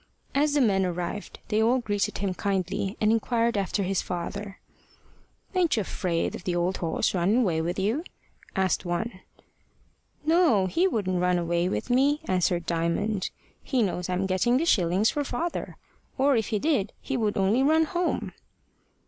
As 0.33 0.55
the 0.55 0.61
men 0.61 0.83
arrived 0.83 1.37
they 1.49 1.61
all 1.61 1.77
greeted 1.77 2.17
him 2.17 2.33
kindly, 2.33 2.97
and 2.99 3.11
inquired 3.11 3.55
after 3.55 3.83
his 3.83 4.01
father. 4.01 4.57
"Ain't 5.53 5.75
you 5.77 5.81
afraid 5.81 6.33
of 6.33 6.43
the 6.43 6.55
old 6.55 6.79
'oss 6.81 7.13
running 7.13 7.37
away 7.41 7.61
with 7.61 7.77
you?" 7.77 8.03
asked 8.55 8.83
one. 8.83 9.21
"No, 10.25 10.65
he 10.65 10.87
wouldn't 10.87 11.21
run 11.21 11.37
away 11.37 11.69
with 11.69 11.91
me," 11.91 12.19
answered 12.25 12.65
Diamond. 12.65 13.29
"He 13.61 13.83
knows 13.83 14.09
I'm 14.09 14.25
getting 14.25 14.57
the 14.57 14.65
shillings 14.65 15.11
for 15.11 15.23
father. 15.23 15.77
Or 16.17 16.35
if 16.35 16.47
he 16.47 16.57
did 16.57 16.93
he 16.99 17.15
would 17.15 17.37
only 17.37 17.61
run 17.61 17.83
home." 17.85 18.33